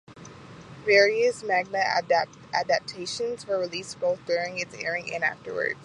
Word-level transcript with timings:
Various 0.83 1.43
manga 1.43 1.77
adaptations 2.55 3.45
were 3.45 3.59
released 3.59 3.99
both 3.99 4.25
during 4.25 4.57
its 4.57 4.73
airing 4.73 5.13
and 5.13 5.23
afterwards. 5.23 5.75